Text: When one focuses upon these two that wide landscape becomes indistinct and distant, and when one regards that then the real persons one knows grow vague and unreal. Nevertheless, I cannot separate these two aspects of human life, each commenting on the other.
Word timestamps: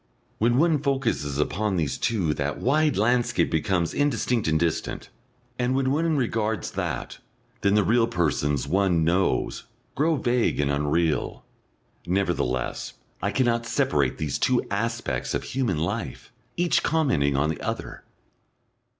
When 0.39 0.57
one 0.57 0.79
focuses 0.81 1.37
upon 1.37 1.77
these 1.77 1.95
two 1.99 2.33
that 2.33 2.57
wide 2.57 2.97
landscape 2.97 3.51
becomes 3.51 3.93
indistinct 3.93 4.47
and 4.47 4.59
distant, 4.59 5.11
and 5.59 5.75
when 5.75 5.91
one 5.91 6.17
regards 6.17 6.71
that 6.71 7.19
then 7.61 7.75
the 7.75 7.83
real 7.83 8.07
persons 8.07 8.67
one 8.67 9.03
knows 9.03 9.65
grow 9.93 10.15
vague 10.15 10.59
and 10.59 10.71
unreal. 10.71 11.45
Nevertheless, 12.07 12.93
I 13.21 13.29
cannot 13.29 13.67
separate 13.67 14.17
these 14.17 14.39
two 14.39 14.65
aspects 14.71 15.35
of 15.35 15.43
human 15.43 15.77
life, 15.77 16.31
each 16.57 16.81
commenting 16.81 17.35
on 17.37 17.49
the 17.51 17.61
other. 17.61 18.03